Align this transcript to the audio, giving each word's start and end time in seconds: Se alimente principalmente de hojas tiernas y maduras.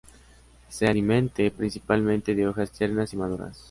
Se 0.67 0.87
alimente 0.87 1.51
principalmente 1.51 2.33
de 2.33 2.47
hojas 2.47 2.71
tiernas 2.71 3.13
y 3.13 3.17
maduras. 3.17 3.59